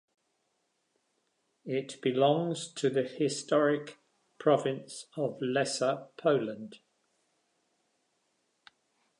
[1.67, 3.99] It belongs to the historic
[4.39, 6.79] province of Lesser Poland.